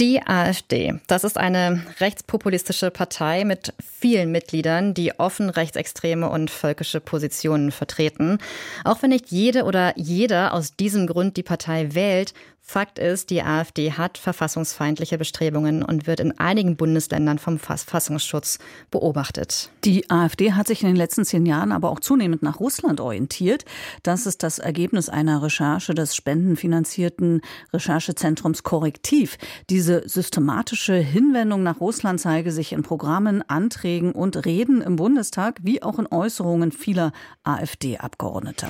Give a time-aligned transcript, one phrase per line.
[0.00, 7.00] die AfD, das ist eine rechtspopulistische Partei mit vielen Mitgliedern, die offen rechtsextreme und völkische
[7.00, 8.38] Positionen vertreten.
[8.82, 12.32] Auch wenn nicht jede oder jeder aus diesem Grund die Partei wählt,
[12.70, 18.60] Fakt ist, die AfD hat verfassungsfeindliche Bestrebungen und wird in einigen Bundesländern vom Verfassungsschutz
[18.92, 19.70] beobachtet.
[19.82, 23.64] Die AfD hat sich in den letzten zehn Jahren aber auch zunehmend nach Russland orientiert.
[24.04, 27.40] Das ist das Ergebnis einer Recherche des spendenfinanzierten
[27.72, 29.36] Recherchezentrums Korrektiv.
[29.68, 35.82] Diese systematische Hinwendung nach Russland zeige sich in Programmen, Anträgen und Reden im Bundestag wie
[35.82, 37.12] auch in Äußerungen vieler
[37.44, 38.68] AfD-Abgeordneter.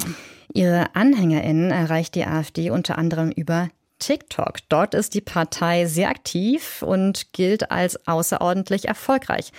[0.53, 3.69] Ihre AnhängerInnen erreicht die AfD unter anderem über
[4.01, 4.59] TikTok.
[4.69, 9.53] Dort ist die Partei sehr aktiv und gilt als außerordentlich erfolgreich.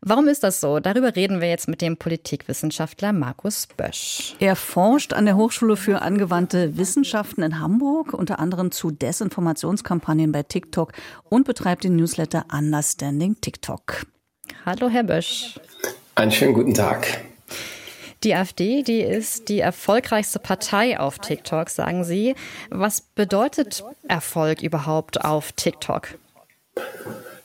[0.00, 0.78] Warum ist das so?
[0.78, 4.36] Darüber reden wir jetzt mit dem Politikwissenschaftler Markus Bösch.
[4.38, 10.44] Er forscht an der Hochschule für angewandte Wissenschaften in Hamburg, unter anderem zu Desinformationskampagnen bei
[10.44, 10.92] TikTok
[11.24, 14.06] und betreibt den Newsletter Understanding TikTok.
[14.64, 15.58] Hallo, Herr Bösch.
[16.14, 17.06] Einen schönen guten Tag.
[18.22, 22.34] Die AfD, die ist die erfolgreichste Partei auf TikTok, sagen Sie.
[22.70, 26.08] Was bedeutet Erfolg überhaupt auf TikTok?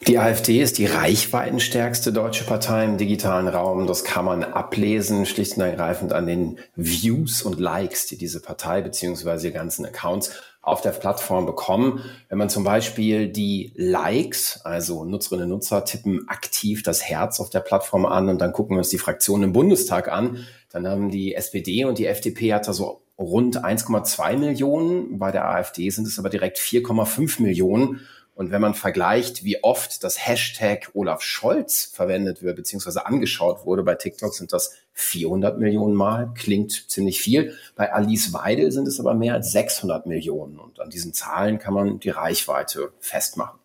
[0.07, 3.85] Die AfD ist die reichweitenstärkste deutsche Partei im digitalen Raum.
[3.85, 8.81] Das kann man ablesen, schlicht und ergreifend an den Views und Likes, die diese Partei
[8.81, 9.37] bzw.
[9.37, 10.31] die ganzen Accounts
[10.61, 12.03] auf der Plattform bekommen.
[12.29, 17.49] Wenn man zum Beispiel die Likes, also Nutzerinnen und Nutzer tippen aktiv das Herz auf
[17.49, 21.09] der Plattform an und dann gucken wir uns die Fraktionen im Bundestag an, dann haben
[21.09, 25.17] die SPD und die FDP hat da so rund 1,2 Millionen.
[25.17, 28.01] Bei der AfD sind es aber direkt 4,5 Millionen.
[28.33, 33.83] Und wenn man vergleicht, wie oft das Hashtag Olaf Scholz verwendet wird, beziehungsweise angeschaut wurde,
[33.83, 37.55] bei TikTok sind das 400 Millionen Mal, klingt ziemlich viel.
[37.75, 40.59] Bei Alice Weidel sind es aber mehr als 600 Millionen.
[40.59, 43.59] Und an diesen Zahlen kann man die Reichweite festmachen.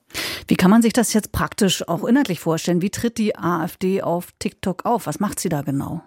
[0.48, 2.82] Wie kann man sich das jetzt praktisch auch inhaltlich vorstellen?
[2.82, 5.06] Wie tritt die AfD auf TikTok auf?
[5.06, 6.02] Was macht sie da genau?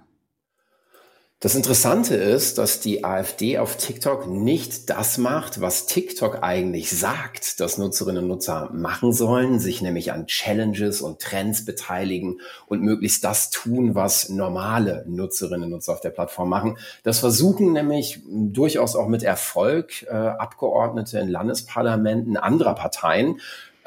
[1.41, 7.61] Das Interessante ist, dass die AfD auf TikTok nicht das macht, was TikTok eigentlich sagt,
[7.61, 13.23] dass Nutzerinnen und Nutzer machen sollen, sich nämlich an Challenges und Trends beteiligen und möglichst
[13.23, 16.77] das tun, was normale Nutzerinnen und Nutzer auf der Plattform machen.
[17.03, 23.39] Das versuchen nämlich durchaus auch mit Erfolg äh, Abgeordnete in Landesparlamenten anderer Parteien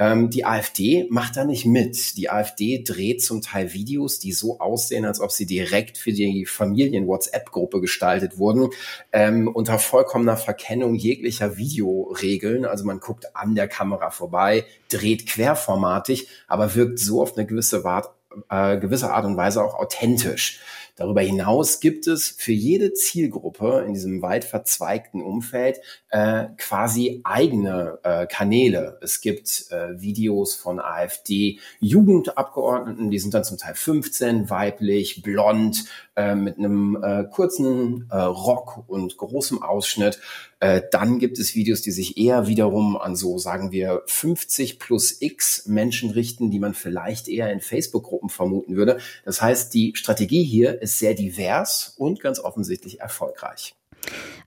[0.03, 2.17] ähm, die AfD macht da nicht mit.
[2.17, 6.45] Die AfD dreht zum Teil Videos, die so aussehen, als ob sie direkt für die
[6.45, 8.71] Familien-WhatsApp-Gruppe gestaltet wurden,
[9.12, 12.65] ähm, unter vollkommener Verkennung jeglicher Videoregeln.
[12.65, 17.85] Also man guckt an der Kamera vorbei, dreht querformatig, aber wirkt so auf eine gewisse
[17.85, 18.11] Art,
[18.51, 20.59] äh, gewisse Art und Weise auch authentisch.
[20.95, 25.81] Darüber hinaus gibt es für jede Zielgruppe in diesem weit verzweigten Umfeld
[26.11, 28.99] äh, quasi eigene äh, Kanäle.
[29.01, 36.35] Es gibt äh, Videos von AfD-Jugendabgeordneten, die sind dann zum Teil 15, weiblich, blond, äh,
[36.35, 40.21] mit einem äh, kurzen äh, Rock und großem Ausschnitt.
[40.61, 45.23] Äh, dann gibt es Videos, die sich eher wiederum an so, sagen wir, 50 plus
[45.23, 48.99] X Menschen richten, die man vielleicht eher in Facebook-Gruppen vermuten würde.
[49.25, 53.75] Das heißt, die Strategie hier ist sehr divers und ganz offensichtlich erfolgreich.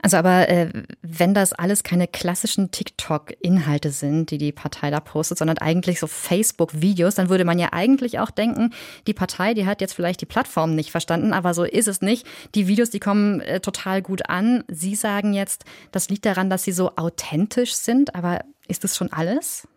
[0.02, 0.70] Also aber äh,
[1.02, 6.08] wenn das alles keine klassischen TikTok-Inhalte sind, die die Partei da postet, sondern eigentlich so
[6.08, 8.74] Facebook-Videos, dann würde man ja eigentlich auch denken,
[9.08, 12.28] die Partei, die hat jetzt vielleicht die Plattform nicht verstanden, aber so ist es nicht.
[12.54, 14.64] Die Videos, die kommen äh, total gut an.
[14.68, 19.12] Sie sagen jetzt, das liegt daran, dass sie so authentisch sind, aber ist das schon
[19.12, 19.68] alles?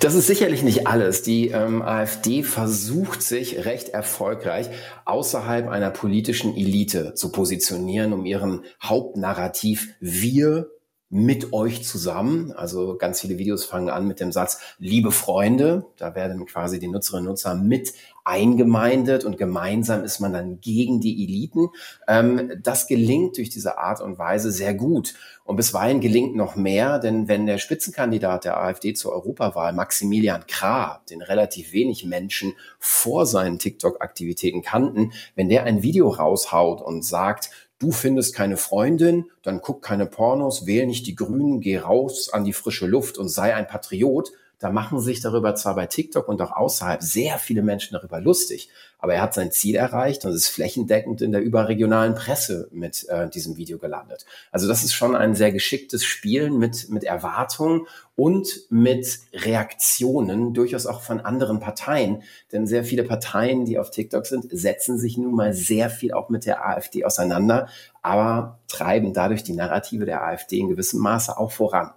[0.00, 1.22] Das ist sicherlich nicht alles.
[1.22, 4.70] Die ähm, AfD versucht sich recht erfolgreich
[5.04, 10.70] außerhalb einer politischen Elite zu positionieren, um ihren Hauptnarrativ Wir
[11.10, 12.52] mit euch zusammen.
[12.52, 16.86] Also ganz viele Videos fangen an mit dem Satz, liebe Freunde, da werden quasi die
[16.86, 17.92] Nutzerinnen und Nutzer mit
[18.24, 21.70] eingemeindet und gemeinsam ist man dann gegen die Eliten.
[22.06, 25.14] Ähm, das gelingt durch diese Art und Weise sehr gut.
[25.42, 31.02] Und bisweilen gelingt noch mehr, denn wenn der Spitzenkandidat der AfD zur Europawahl, Maximilian Krah,
[31.10, 37.50] den relativ wenig Menschen vor seinen TikTok-Aktivitäten kannten, wenn der ein Video raushaut und sagt,
[37.80, 42.44] du findest keine Freundin, dann guck keine Pornos, wähl nicht die Grünen, geh raus an
[42.44, 44.30] die frische Luft und sei ein Patriot,
[44.60, 48.68] Da machen sich darüber zwar bei TikTok und auch außerhalb sehr viele Menschen darüber lustig,
[48.98, 53.30] aber er hat sein Ziel erreicht und ist flächendeckend in der überregionalen Presse mit äh,
[53.30, 54.26] diesem Video gelandet.
[54.52, 57.86] Also das ist schon ein sehr geschicktes Spielen mit, mit Erwartungen
[58.16, 62.22] und mit Reaktionen, durchaus auch von anderen Parteien.
[62.52, 66.28] Denn sehr viele Parteien, die auf TikTok sind, setzen sich nun mal sehr viel auch
[66.28, 67.68] mit der AfD auseinander,
[68.02, 71.92] aber treiben dadurch die Narrative der AfD in gewissem Maße auch voran.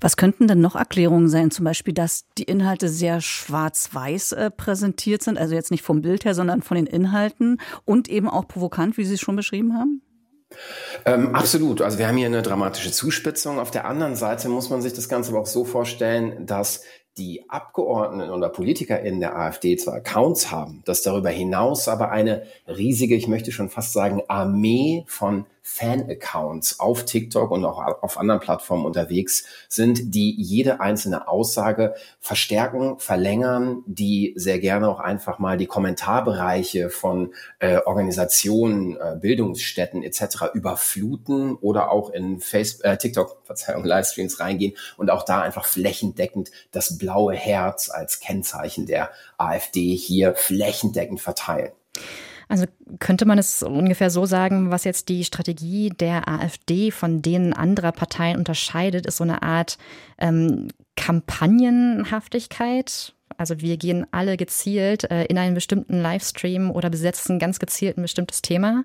[0.00, 1.50] Was könnten denn noch Erklärungen sein?
[1.50, 6.24] Zum Beispiel, dass die Inhalte sehr schwarz-weiß äh, präsentiert sind, also jetzt nicht vom Bild
[6.24, 10.02] her, sondern von den Inhalten und eben auch provokant, wie Sie es schon beschrieben haben?
[11.04, 11.80] Ähm, absolut.
[11.80, 13.58] Also wir haben hier eine dramatische Zuspitzung.
[13.58, 16.82] Auf der anderen Seite muss man sich das Ganze aber auch so vorstellen, dass
[17.18, 22.44] die Abgeordneten oder Politiker in der AfD zwar Accounts haben, dass darüber hinaus aber eine
[22.66, 28.40] riesige, ich möchte schon fast sagen, Armee von Fan-Accounts auf TikTok und auch auf anderen
[28.40, 35.56] Plattformen unterwegs sind, die jede einzelne Aussage verstärken, verlängern, die sehr gerne auch einfach mal
[35.56, 40.52] die Kommentarbereiche von äh, Organisationen, äh, Bildungsstätten etc.
[40.54, 46.50] überfluten oder auch in Facebook, äh, TikTok, Verzeihung, Livestreams reingehen und auch da einfach flächendeckend
[46.72, 51.70] das blaue Herz als Kennzeichen der AfD hier flächendeckend verteilen.
[52.50, 52.66] Also
[52.98, 57.92] könnte man es ungefähr so sagen, was jetzt die Strategie der AfD von denen anderer
[57.92, 59.78] Parteien unterscheidet, ist so eine Art
[60.18, 60.66] ähm,
[60.96, 63.14] Kampagnenhaftigkeit.
[63.36, 68.02] Also wir gehen alle gezielt äh, in einen bestimmten Livestream oder besetzen ganz gezielt ein
[68.02, 68.82] bestimmtes Thema.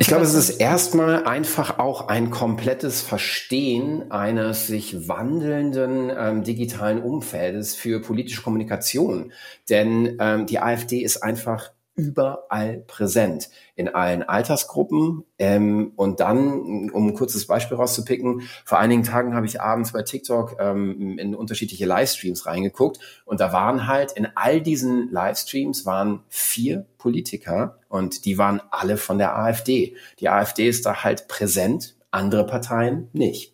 [0.00, 7.02] Ich glaube, es ist erstmal einfach auch ein komplettes Verstehen eines sich wandelnden ähm, digitalen
[7.02, 9.30] Umfeldes für politische Kommunikation.
[9.68, 15.24] Denn ähm, die AfD ist einfach überall präsent, in allen Altersgruppen.
[15.38, 20.02] Ähm, und dann, um ein kurzes Beispiel rauszupicken, vor einigen Tagen habe ich abends bei
[20.02, 26.20] TikTok ähm, in unterschiedliche Livestreams reingeguckt und da waren halt in all diesen Livestreams waren
[26.28, 29.96] vier Politiker und die waren alle von der AfD.
[30.18, 33.53] Die AfD ist da halt präsent, andere Parteien nicht.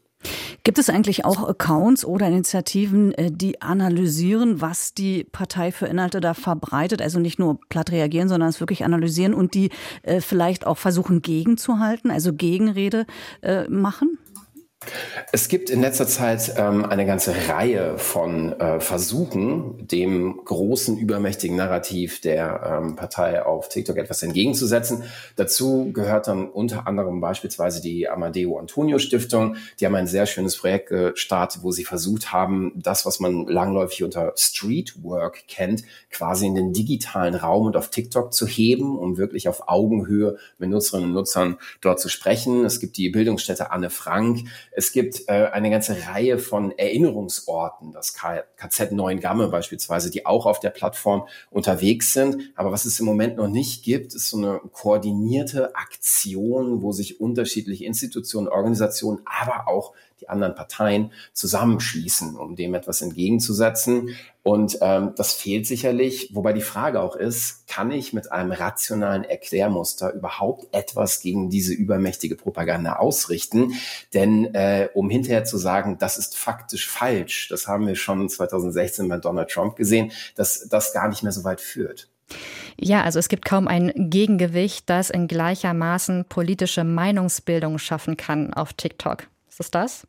[0.63, 6.21] Gibt es eigentlich auch Accounts oder Initiativen, äh, die analysieren, was die Partei für Inhalte
[6.21, 7.01] da verbreitet?
[7.01, 9.71] Also nicht nur platt reagieren, sondern es wirklich analysieren und die
[10.03, 13.07] äh, vielleicht auch versuchen gegenzuhalten, also Gegenrede
[13.43, 14.19] äh, machen?
[15.31, 21.57] Es gibt in letzter Zeit ähm, eine ganze Reihe von äh, Versuchen, dem großen, übermächtigen
[21.57, 25.05] Narrativ der ähm, Partei auf TikTok etwas entgegenzusetzen.
[25.37, 29.57] Dazu gehört dann unter anderem beispielsweise die Amadeo Antonio Stiftung.
[29.79, 34.03] Die haben ein sehr schönes Projekt gestartet, wo sie versucht haben, das, was man langläufig
[34.03, 39.47] unter Streetwork kennt, quasi in den digitalen Raum und auf TikTok zu heben, um wirklich
[39.47, 42.65] auf Augenhöhe mit Nutzerinnen und Nutzern dort zu sprechen.
[42.65, 48.15] Es gibt die Bildungsstätte Anne Frank, es gibt äh, eine ganze Reihe von Erinnerungsorten, das
[48.15, 52.53] KZ Neuengamme beispielsweise, die auch auf der Plattform unterwegs sind.
[52.55, 57.21] Aber was es im Moment noch nicht gibt, ist so eine koordinierte Aktion, wo sich
[57.21, 64.17] unterschiedliche Institutionen, Organisationen, aber auch die anderen Parteien zusammenschließen, um dem etwas entgegenzusetzen.
[64.43, 69.25] Und ähm, das fehlt sicherlich, wobei die Frage auch ist, kann ich mit einem rationalen
[69.25, 73.75] Erklärmuster überhaupt etwas gegen diese übermächtige Propaganda ausrichten?
[74.15, 79.09] Denn äh, um hinterher zu sagen, das ist faktisch falsch, das haben wir schon 2016
[79.09, 82.09] bei Donald Trump gesehen, dass das gar nicht mehr so weit führt.
[82.79, 88.73] Ja, also es gibt kaum ein Gegengewicht, das in gleichermaßen politische Meinungsbildung schaffen kann auf
[88.73, 89.27] TikTok.
[89.61, 90.07] Ist es das?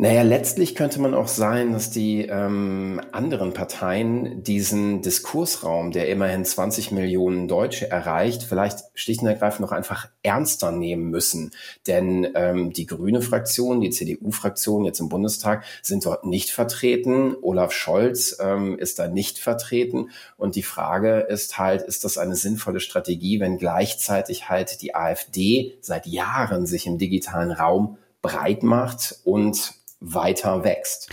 [0.00, 6.44] Naja, letztlich könnte man auch sein, dass die ähm, anderen Parteien diesen Diskursraum, der immerhin
[6.44, 11.50] 20 Millionen Deutsche erreicht, vielleicht schlicht und ergreifend noch einfach ernster nehmen müssen.
[11.88, 17.34] Denn ähm, die grüne Fraktion, die CDU-Fraktion jetzt im Bundestag sind dort nicht vertreten.
[17.42, 20.10] Olaf Scholz ähm, ist da nicht vertreten.
[20.36, 25.76] Und die Frage ist halt, ist das eine sinnvolle Strategie, wenn gleichzeitig halt die AfD
[25.80, 31.10] seit Jahren sich im digitalen Raum breit macht und weiter wächst.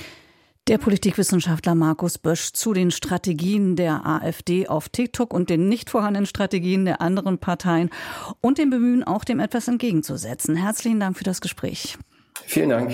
[0.68, 6.26] Der Politikwissenschaftler Markus Bösch zu den Strategien der AfD auf TikTok und den nicht vorhandenen
[6.26, 7.92] Strategien der anderen Parteien
[8.42, 10.56] und dem Bemühen, auch dem etwas entgegenzusetzen.
[10.56, 12.00] Herzlichen Dank für das Gespräch.
[12.46, 12.94] Vielen Dank.